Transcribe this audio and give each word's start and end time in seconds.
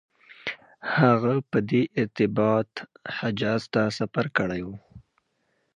هغه 0.97 1.33
په 1.51 1.57
دې 1.69 1.81
ارتباط 2.01 2.71
حجاز 3.17 3.61
ته 3.73 3.81
سفر 3.97 4.25
کړی 4.37 4.61
و. 4.65 4.69